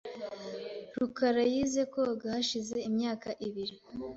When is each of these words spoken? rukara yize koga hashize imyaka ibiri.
rukara 0.97 1.43
yize 1.53 1.81
koga 1.93 2.25
hashize 2.35 2.77
imyaka 2.89 3.29
ibiri. 3.47 3.75